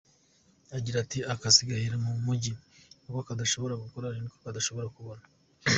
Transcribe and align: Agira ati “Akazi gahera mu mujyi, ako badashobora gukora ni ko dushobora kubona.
Agira 0.77 0.97
ati 1.03 1.19
“Akazi 1.33 1.61
gahera 1.69 1.95
mu 2.05 2.11
mujyi, 2.25 2.53
ako 3.05 3.17
badashobora 3.29 3.81
gukora 3.83 4.07
ni 4.23 4.29
ko 4.31 4.47
dushobora 4.57 4.87
kubona. 4.95 5.23